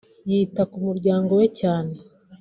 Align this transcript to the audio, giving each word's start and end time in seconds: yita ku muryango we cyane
yita 0.29 0.63
ku 0.71 0.77
muryango 0.87 1.31
we 1.39 1.45
cyane 1.59 1.93